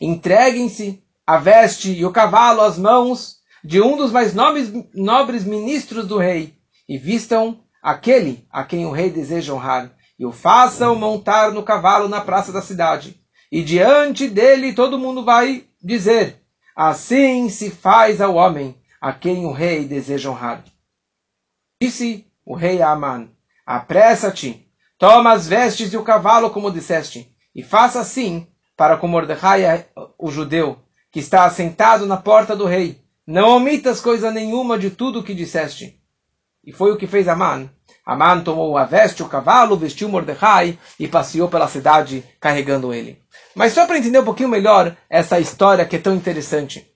[0.00, 6.06] Entreguem-se a veste e o cavalo às mãos de um dos mais nobres, nobres ministros
[6.06, 6.56] do rei,
[6.88, 12.08] e vistam aquele a quem o rei deseja honrar, e o façam montar no cavalo
[12.08, 16.42] na praça da cidade e diante dele todo mundo vai dizer:
[16.74, 20.64] Assim se faz ao homem a quem o rei deseja honrar.
[21.80, 23.28] Disse o rei a Aman:
[23.64, 29.86] Apressa-te, toma as vestes e o cavalo, como disseste, e faça assim para com Mordecai,
[30.18, 30.78] o judeu,
[31.10, 33.00] que está assentado na porta do rei.
[33.26, 36.00] Não omitas coisa nenhuma de tudo o que disseste.
[36.62, 37.70] E foi o que fez Aman.
[38.04, 43.20] Aman tomou a veste, o cavalo, vestiu Mordecai e passeou pela cidade carregando ele.
[43.56, 46.86] Mas só para entender um pouquinho melhor essa história que é tão interessante.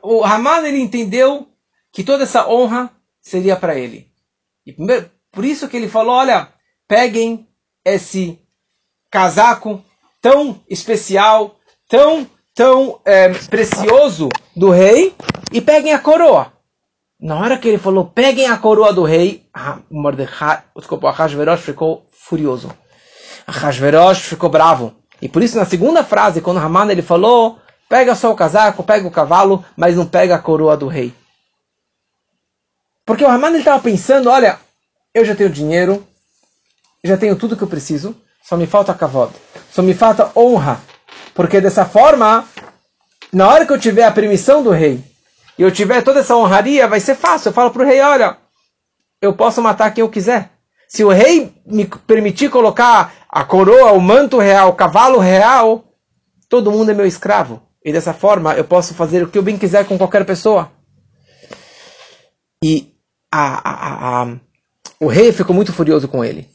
[0.00, 1.46] O Haman ele entendeu
[1.92, 4.10] que toda essa honra seria para ele.
[4.64, 6.48] E primeiro, por isso que ele falou: olha,
[6.88, 7.46] peguem
[7.84, 8.38] esse
[9.10, 9.84] casaco
[10.22, 11.56] tão especial,
[11.86, 15.14] tão, tão é, precioso do rei
[15.52, 16.50] e peguem a coroa.
[17.20, 19.46] Na hora que ele falou, peguem a coroa do rei,
[19.90, 22.74] Mordecai, desculpa, Ahasverosh ficou furioso.
[23.46, 24.94] Hashverosh ficou bravo.
[25.20, 29.06] E por isso, na segunda frase, quando Haman ele falou: pega só o casaco, pega
[29.06, 31.14] o cavalo, mas não pega a coroa do rei.
[33.04, 34.58] Porque o Haman estava pensando: olha,
[35.14, 36.06] eu já tenho dinheiro,
[37.04, 39.32] já tenho tudo que eu preciso, só me falta kavod,
[39.70, 40.80] só me falta honra.
[41.34, 42.46] Porque dessa forma,
[43.32, 45.02] na hora que eu tiver a permissão do rei,
[45.58, 47.50] e eu tiver toda essa honraria, vai ser fácil.
[47.50, 48.36] Eu falo para o rei: olha,
[49.20, 50.50] eu posso matar quem eu quiser.
[50.88, 55.84] Se o rei me permitir colocar a coroa, o manto real, o cavalo real,
[56.50, 57.62] todo mundo é meu escravo.
[57.82, 60.70] E dessa forma eu posso fazer o que eu bem quiser com qualquer pessoa.
[62.62, 62.94] E
[63.32, 64.36] a, a, a,
[65.00, 66.46] o rei ficou muito furioso com ele.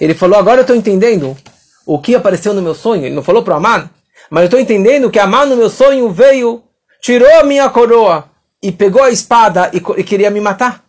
[0.00, 1.36] Ele falou: Agora eu estou entendendo
[1.84, 3.04] o que apareceu no meu sonho.
[3.04, 3.90] Ele não falou para Amã,
[4.30, 6.64] mas eu estou entendendo que Amã no meu sonho veio,
[7.02, 8.30] tirou a minha coroa
[8.62, 10.82] e pegou a espada e, e queria me matar.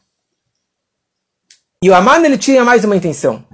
[1.84, 3.46] E o Aman ele tinha mais uma intenção.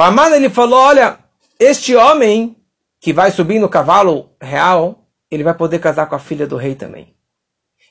[0.00, 1.18] O Aman ele falou: olha,
[1.58, 2.56] este homem
[2.98, 6.74] que vai subir no cavalo real, ele vai poder casar com a filha do rei
[6.74, 7.14] também.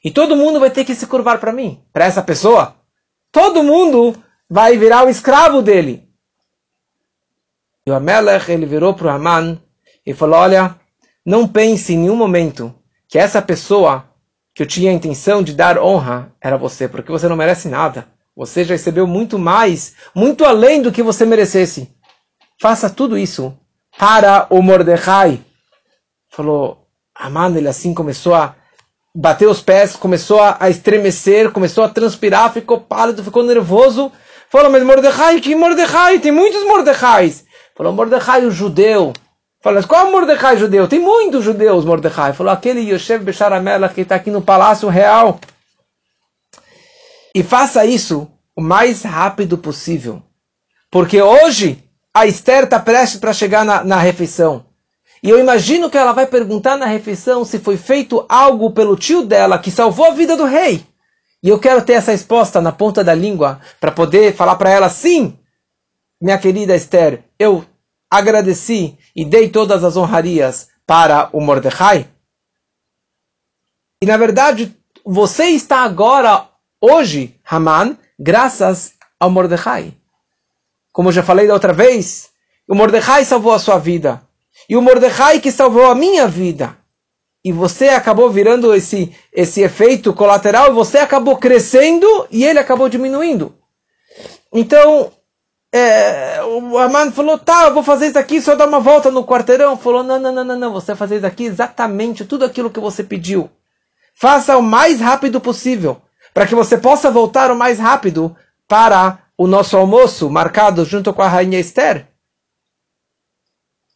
[0.04, 2.76] E todo mundo vai ter que se curvar para mim, para essa pessoa.
[3.32, 4.15] Todo mundo
[4.50, 6.10] vai virar o escravo dele.
[7.86, 9.62] E o Amelech ele virou para o Aman
[10.04, 10.76] e falou: olha,
[11.24, 12.74] não pense em nenhum momento
[13.08, 14.10] que essa pessoa
[14.56, 18.08] que eu tinha a intenção de dar honra era você, porque você não merece nada.
[18.36, 21.99] Você já recebeu muito mais, muito além do que você merecesse.
[22.60, 23.58] Faça tudo isso
[23.98, 25.39] para o Mordecai.
[26.30, 28.56] Falou, Amanda, ele assim começou a
[29.15, 34.12] bater os pés, começou a estremecer, começou a transpirar, ficou pálido, ficou nervoso.
[34.50, 36.19] Falou, mas Mordecai, que Mordecai?
[36.19, 37.45] Tem muitos Mordecais.
[37.76, 39.13] Falou, Mordecai, o judeu.
[39.62, 40.88] Falou, qual é o Mordecai judeu?
[40.88, 42.34] Tem muitos judeus, Mordecai.
[42.34, 45.39] Falou, aquele Yosef Besharamela que está aqui no Palácio Real.
[47.34, 50.22] E faça isso o mais rápido possível.
[50.91, 54.65] Porque hoje a Esther está prestes para chegar na, na refeição.
[55.22, 59.26] E eu imagino que ela vai perguntar na refeição se foi feito algo pelo tio
[59.26, 60.86] dela que salvou a vida do rei.
[61.43, 64.89] E eu quero ter essa resposta na ponta da língua para poder falar para ela:
[64.89, 65.38] sim,
[66.22, 67.65] minha querida Esther, eu
[68.10, 72.10] agradeci e dei todas as honrarias para o Mordecai.
[74.02, 76.48] E na verdade, você está agora,
[76.82, 79.93] hoje, Haman, graças ao Mordecai.
[80.91, 82.30] Como eu já falei da outra vez,
[82.67, 84.21] o Mordecai salvou a sua vida.
[84.67, 86.78] E o Mordecai que salvou a minha vida.
[87.43, 93.56] E você acabou virando esse, esse efeito colateral, você acabou crescendo e ele acabou diminuindo.
[94.54, 95.12] Então,
[95.71, 99.23] é, o Aman falou, tá, eu vou fazer isso aqui, só dar uma volta no
[99.23, 99.78] quarteirão.
[99.78, 102.80] Falou, não, não, não, não, não, você vai fazer isso aqui exatamente tudo aquilo que
[102.80, 103.49] você pediu.
[104.15, 106.02] Faça o mais rápido possível,
[106.34, 108.36] para que você possa voltar o mais rápido
[108.67, 112.06] para o nosso almoço, marcado junto com a rainha Esther.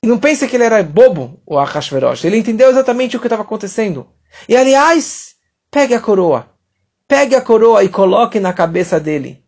[0.01, 2.23] E não pense que ele era bobo, o Ahashverosh.
[2.23, 4.07] Ele entendeu exatamente o que estava acontecendo.
[4.47, 5.35] E aliás,
[5.69, 6.47] pegue a coroa.
[7.05, 9.43] Pegue a coroa e coloque na cabeça dele.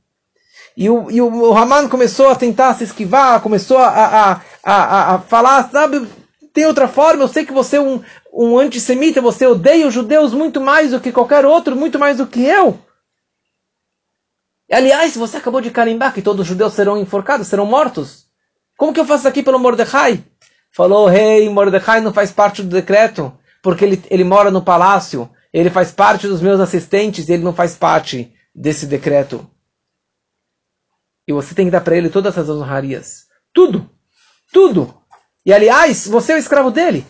[0.76, 5.20] E o, e o Haman começou a tentar se esquivar, começou a, a, a, a,
[5.20, 6.06] falar, sabe,
[6.54, 8.02] tem outra forma, eu sei que você é um,
[8.34, 12.28] um antissemita, você odeia os judeus muito mais do que qualquer outro, muito mais do
[12.28, 12.78] que eu.
[14.72, 18.26] Aliás, você acabou de carimbar que todos os judeus serão enforcados, serão mortos.
[18.78, 20.24] Como que eu faço aqui pelo Mordecai?
[20.72, 23.32] Falou, rei, hey, Mordecai não faz parte do decreto,
[23.64, 27.76] porque ele, ele mora no palácio, ele faz parte dos meus assistentes, ele não faz
[27.76, 29.50] parte desse decreto.
[31.28, 33.26] E você tem que dar para ele todas essas honrarias.
[33.54, 33.90] Tudo.
[34.52, 34.94] Tudo.
[35.46, 37.06] E aliás, você é o escravo dele.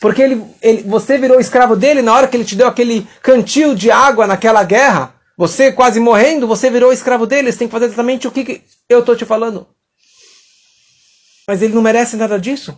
[0.00, 3.74] Porque ele, ele, você virou escravo dele na hora que ele te deu aquele cantil
[3.74, 5.14] de água naquela guerra.
[5.38, 7.52] Você quase morrendo, você virou escravo dele.
[7.52, 9.68] Você tem que fazer exatamente o que, que eu estou te falando.
[11.46, 12.76] Mas ele não merece nada disso.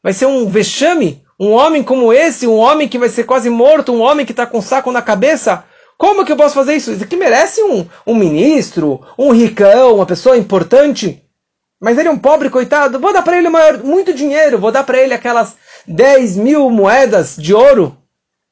[0.00, 1.24] Vai ser um vexame.
[1.38, 4.46] Um homem como esse, um homem que vai ser quase morto, um homem que está
[4.46, 5.64] com um saco na cabeça.
[5.98, 6.92] Como que eu posso fazer isso?
[6.92, 11.20] Isso aqui merece um, um ministro, um ricão, uma pessoa importante.
[11.80, 13.00] Mas ele é um pobre coitado.
[13.00, 14.58] Vou dar para ele maior, muito dinheiro.
[14.58, 15.56] Vou dar para ele aquelas
[15.88, 17.99] 10 mil moedas de ouro.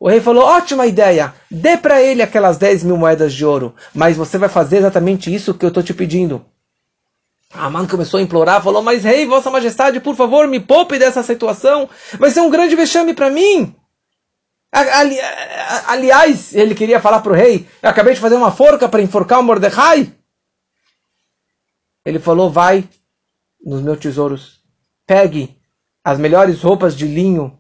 [0.01, 1.35] O rei falou: ótima ideia.
[1.51, 3.75] Dê para ele aquelas 10 mil moedas de ouro.
[3.95, 6.45] Mas você vai fazer exatamente isso que eu estou te pedindo.
[7.53, 11.89] Aman começou a implorar, falou: Mas rei, vossa majestade, por favor, me poupe dessa situação.
[12.19, 13.75] Vai ser um grande vexame para mim.
[14.71, 15.17] Ali,
[15.87, 19.41] aliás, ele queria falar para o rei: Eu acabei de fazer uma forca para enforcar
[19.41, 20.13] o Mordecai.
[22.05, 22.89] Ele falou: Vai
[23.65, 24.61] nos meus tesouros,
[25.07, 25.59] pegue
[26.05, 27.58] as melhores roupas de linho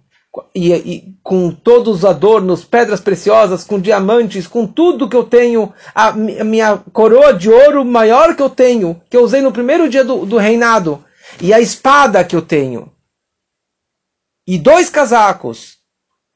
[0.54, 5.72] e, e, com todos os adornos, pedras preciosas, com diamantes, com tudo que eu tenho,
[5.94, 10.04] a, minha coroa de ouro maior que eu tenho, que eu usei no primeiro dia
[10.04, 11.04] do, do reinado,
[11.40, 12.92] e a espada que eu tenho,
[14.46, 15.76] e dois casacos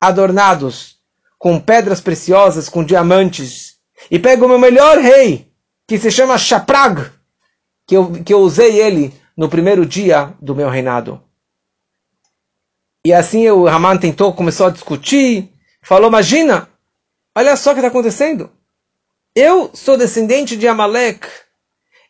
[0.00, 0.96] adornados
[1.38, 3.76] com pedras preciosas, com diamantes,
[4.10, 5.50] e pego o meu melhor rei,
[5.88, 7.10] que se chama Shaprag,
[7.86, 11.20] que eu, que eu usei ele no primeiro dia do meu reinado.
[13.04, 16.68] E assim o Haman tentou, começou a discutir, falou, imagina,
[17.36, 18.50] olha só o que está acontecendo.
[19.34, 21.26] Eu sou descendente de Amalek.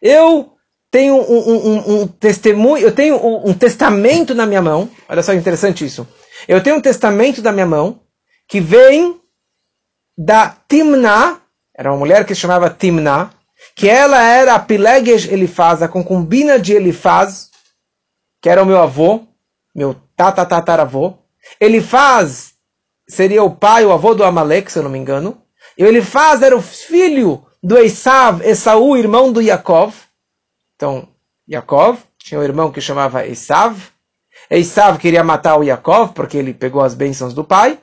[0.00, 0.52] Eu
[0.90, 4.90] tenho um, um, um, testemunho, eu tenho um, testamento na minha mão.
[5.08, 6.06] Olha só que interessante isso.
[6.46, 8.00] Eu tenho um testamento na minha mão
[8.46, 9.18] que vem
[10.18, 11.40] da Timna,
[11.74, 13.32] era uma mulher que se chamava Timna,
[13.74, 17.50] que ela era a Pileges Elifaz, a concubina de Elifaz,
[18.42, 19.26] que era o meu avô,
[19.74, 19.94] meu
[20.30, 21.14] tatatataravô.
[21.60, 22.54] Ele faz,
[23.08, 25.42] seria o pai, o avô do Amalek, se eu não me engano.
[25.76, 29.94] E ele faz era o filho do Esav, Esaú, irmão do Yaakov.
[30.76, 31.08] Então,
[31.48, 33.80] Yaakov tinha um irmão que chamava Esav.
[34.50, 37.78] Esav queria matar o Yaakov porque ele pegou as bênçãos do pai.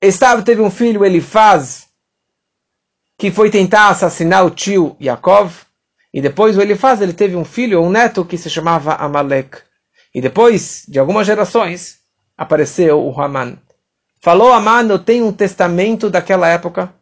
[0.00, 1.88] Esav teve um filho, Elifaz,
[3.18, 5.52] que foi tentar assassinar o tio Yaakov.
[6.12, 9.58] E depois o Elifaz ele teve um filho, um neto que se chamava Amalek.
[10.14, 11.98] E depois de algumas gerações,
[12.36, 13.58] apareceu o Haman.
[14.20, 16.92] Falou Haman, eu tenho um testamento daquela época.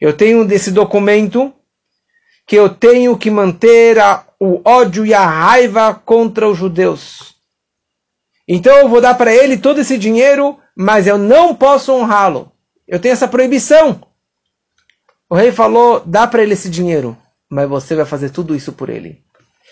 [0.00, 1.52] Eu tenho desse documento
[2.46, 7.34] que eu tenho que manter a, o ódio e a raiva contra os judeus.
[8.46, 12.52] Então eu vou dar para ele todo esse dinheiro, mas eu não posso honrá-lo.
[12.86, 14.02] Eu tenho essa proibição.
[15.28, 17.16] O rei falou: dá para ele esse dinheiro,
[17.48, 19.22] mas você vai fazer tudo isso por ele.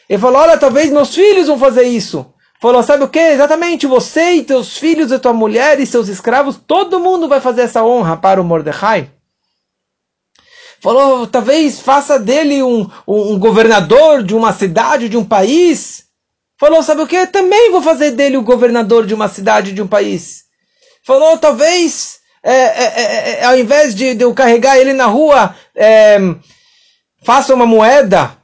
[0.08, 2.32] Ele falou: olha, talvez meus filhos vão fazer isso.
[2.62, 3.18] Falou: sabe o que?
[3.18, 7.62] Exatamente, você e teus filhos e tua mulher e seus escravos, todo mundo vai fazer
[7.62, 9.10] essa honra para o Mordecai.
[10.80, 16.04] Falou: talvez faça dele um, um, um governador de uma cidade, de um país.
[16.56, 17.26] Falou: sabe o que?
[17.26, 20.44] Também vou fazer dele o governador de uma cidade, de um país.
[21.04, 25.52] Falou: talvez é, é, é, é, ao invés de, de, eu carregar ele na rua,
[25.74, 26.16] é,
[27.24, 28.36] faça uma moeda.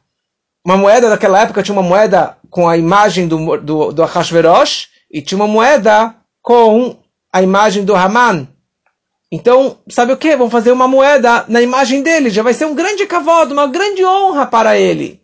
[0.64, 5.23] Uma moeda daquela época tinha uma moeda com a imagem do, do, do Ahashverosh e
[5.23, 6.97] tinha uma moeda com
[7.33, 8.49] a imagem do Haman.
[9.31, 10.37] Então, sabe o que?
[10.37, 12.31] Vamos fazer uma moeda na imagem dele.
[12.31, 15.21] Já vai ser um grande cavalo, uma grande honra para ele.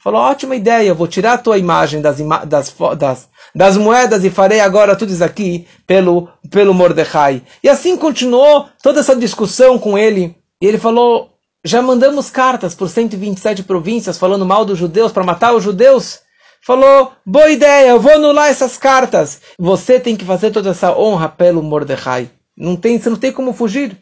[0.00, 4.30] Falou, ótima ideia, vou tirar a tua imagem das, ima das, das, das moedas e
[4.30, 7.42] farei agora tudo isso aqui pelo, pelo Mordecai.
[7.62, 10.36] E assim continuou toda essa discussão com ele.
[10.62, 11.37] E ele falou,
[11.68, 16.20] já mandamos cartas por 127 províncias falando mal dos judeus para matar os judeus.
[16.64, 19.40] Falou, boa ideia, eu vou anular essas cartas.
[19.58, 22.30] Você tem que fazer toda essa honra pelo Mordecai.
[22.56, 23.96] Não tem, você não tem como fugir.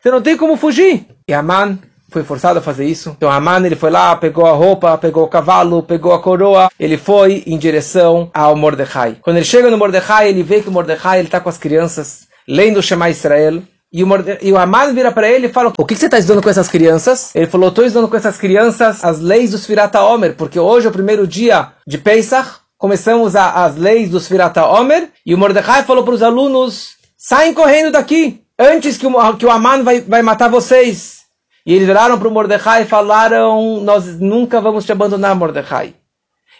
[0.00, 1.06] Você não tem como fugir.
[1.28, 1.78] E Aman
[2.10, 3.14] foi forçado a fazer isso.
[3.16, 6.96] Então Haman ele foi lá, pegou a roupa, pegou o cavalo, pegou a coroa, ele
[6.96, 9.18] foi em direção ao Mordecai.
[9.20, 12.78] Quando ele chega no Mordecai, ele vê que o Mordecai está com as crianças, lendo
[12.78, 13.62] o Shema Israel.
[13.92, 14.08] E o,
[14.40, 16.48] e o Haman vira para ele e fala: O que, que você está estudando com
[16.48, 17.34] essas crianças?
[17.34, 20.90] Ele falou: Estou estudando com essas crianças as leis dos Firata Omer, porque hoje é
[20.90, 25.08] o primeiro dia de Pesach, começamos a, as leis dos Firata Omer.
[25.26, 29.50] E o Mordecai falou para os alunos: Saem correndo daqui, antes que o, que o
[29.50, 31.20] Haman vai, vai matar vocês.
[31.66, 35.94] E eles viraram para o Mordecai e falaram: Nós nunca vamos te abandonar, Mordecai.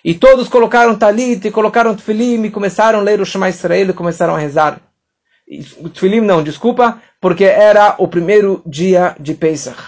[0.05, 3.93] E todos colocaram talit e colocaram tefilim e começaram a ler o Shema Israel e
[3.93, 4.81] começaram a rezar.
[5.93, 9.81] Tefilim não, desculpa, porque era o primeiro dia de Pesach.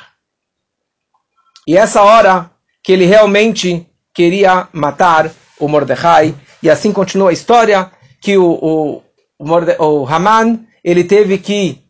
[1.67, 2.51] E essa hora
[2.83, 6.35] que ele realmente queria matar o Mordecai.
[6.63, 7.91] E assim continua a história
[8.21, 9.03] que o, o,
[9.39, 11.81] o, Morde, o Haman, ele teve que...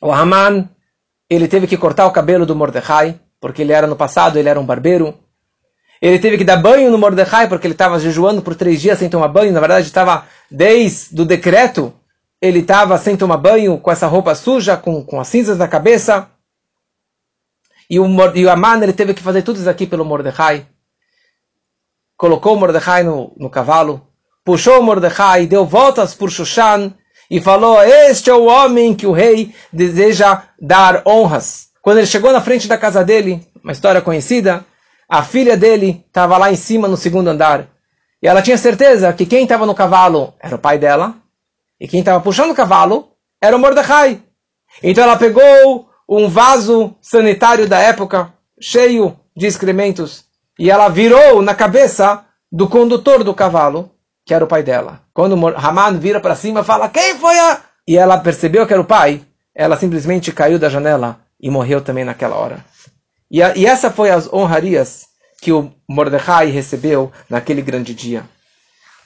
[0.00, 0.68] O Haman
[1.28, 4.60] ele teve que cortar o cabelo do Mordecai, porque ele era no passado, ele era
[4.60, 5.14] um barbeiro.
[6.00, 9.10] Ele teve que dar banho no Mordecai, porque ele estava jejuando por três dias sem
[9.10, 9.52] tomar banho.
[9.52, 11.92] Na verdade, estava desde o decreto,
[12.46, 16.28] ele estava sem tomar banho, com essa roupa suja, com, com as cinzas na cabeça.
[17.88, 20.66] E o, e o Aman, ele teve que fazer tudo isso aqui pelo Mordecai.
[22.16, 24.06] Colocou o Mordecai no, no cavalo,
[24.44, 26.94] puxou o Mordecai, deu voltas por Shushan,
[27.30, 31.68] e falou: Este é o homem que o rei deseja dar honras.
[31.82, 34.64] Quando ele chegou na frente da casa dele, uma história conhecida,
[35.08, 37.68] a filha dele estava lá em cima no segundo andar.
[38.22, 41.14] E ela tinha certeza que quem estava no cavalo era o pai dela,
[41.80, 43.08] e quem estava puxando o cavalo
[43.40, 44.22] era o Mordecai.
[44.82, 50.24] Então ela pegou um vaso sanitário da época, cheio de excrementos,
[50.58, 53.90] e ela virou na cabeça do condutor do cavalo
[54.26, 55.00] que era o pai dela.
[55.14, 57.60] Quando Haman vira para cima fala, quem foi a...
[57.86, 59.22] E ela percebeu que era o pai,
[59.54, 62.64] ela simplesmente caiu da janela e morreu também naquela hora.
[63.30, 65.06] E, a, e essa foi as honrarias
[65.40, 68.24] que o Mordecai recebeu naquele grande dia.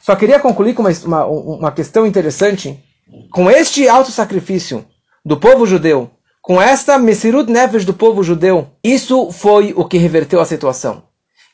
[0.00, 2.82] Só queria concluir com uma, uma, uma questão interessante.
[3.30, 4.84] Com este alto sacrifício
[5.24, 10.40] do povo judeu, com esta Messirut Nefesh do povo judeu, isso foi o que reverteu
[10.40, 11.02] a situação.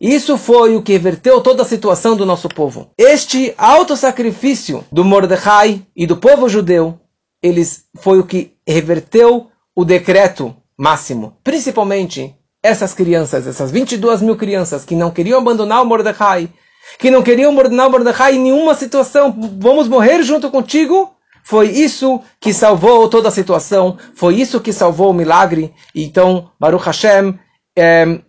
[0.00, 2.90] Isso foi o que reverteu toda a situação do nosso povo.
[2.98, 7.00] Este autossacrifício do Mordecai e do povo judeu,
[7.42, 11.36] eles foi o que reverteu o decreto máximo.
[11.42, 16.50] Principalmente essas crianças, essas 22 mil crianças que não queriam abandonar o Mordecai,
[16.98, 21.12] que não queriam o Mordecai em nenhuma situação, vamos morrer junto contigo.
[21.44, 25.72] Foi isso que salvou toda a situação, foi isso que salvou o milagre.
[25.94, 27.38] Então, Baruch Hashem,
[27.76, 28.20] é,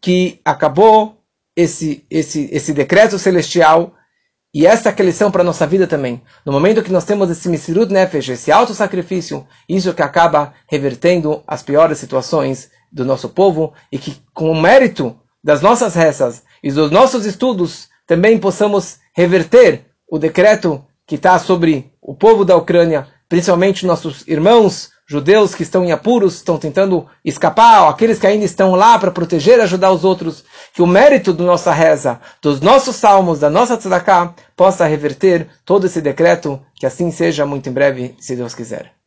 [0.00, 1.16] que acabou
[1.54, 3.94] esse, esse, esse decreto celestial
[4.56, 6.22] e essa é a lição para a nossa vida também.
[6.44, 11.62] No momento que nós temos esse Misirut Nefesh, esse auto-sacrifício, isso que acaba revertendo as
[11.62, 16.90] piores situações do nosso povo e que com o mérito das nossas rezas e dos
[16.90, 23.86] nossos estudos também possamos reverter o decreto que está sobre o povo da Ucrânia, principalmente
[23.86, 28.74] nossos irmãos judeus que estão em apuros, estão tentando escapar, ou aqueles que ainda estão
[28.74, 30.44] lá para proteger e ajudar os outros,
[30.74, 35.86] que o mérito da nossa reza, dos nossos salmos, da nossa tzedakah, possa reverter todo
[35.86, 38.92] esse decreto, que assim seja muito em breve, se Deus quiser.